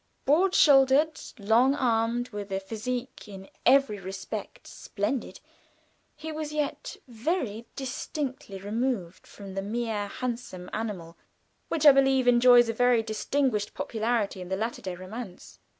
Broad 0.25 0.55
shouldered, 0.55 1.21
long 1.37 1.75
armed, 1.75 2.29
with 2.29 2.51
a 2.51 2.59
physique 2.59 3.27
in 3.27 3.47
every 3.67 3.99
respect 3.99 4.65
splendid, 4.65 5.39
he 6.15 6.31
was 6.31 6.51
yet 6.51 6.97
very 7.07 7.67
distinctly 7.75 8.57
removed 8.57 9.27
from 9.27 9.53
the 9.53 9.61
mere 9.61 10.07
handsome 10.07 10.71
animal 10.73 11.17
which 11.69 11.85
I 11.85 11.91
believe 11.91 12.27
enjoys 12.27 12.67
a 12.67 13.03
distinguished 13.03 13.75
popularity 13.75 14.41
in 14.41 14.49
the 14.49 14.57
latter 14.57 14.81
day 14.81 14.95
romance. 14.95 15.59